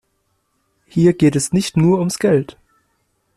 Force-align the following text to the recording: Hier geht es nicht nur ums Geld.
Hier 0.87 1.13
geht 1.13 1.35
es 1.35 1.53
nicht 1.53 1.77
nur 1.77 1.99
ums 1.99 2.17
Geld. 2.17 2.57